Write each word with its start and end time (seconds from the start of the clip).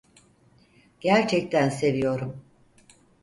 Gerçekten 0.99 1.69
seviyorum. 1.69 2.43